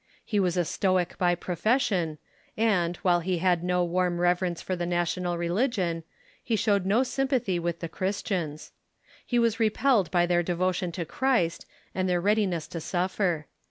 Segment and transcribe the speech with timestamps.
[0.25, 2.17] He was a Stoic by profession,
[2.57, 6.03] and, while he had no warm reverence for the national religion,
[6.41, 8.71] he showed no sympathy with the Christians.
[9.27, 13.45] He was repelled by their devotion to Christ and their readiness to suffer.